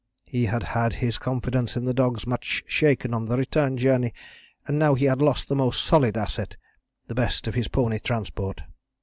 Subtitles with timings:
[0.25, 4.15] He had had his confidence in the dogs much shaken on the return journey,
[4.65, 6.57] and now he had lost the most solid asset
[7.05, 8.63] the best of his pony transport.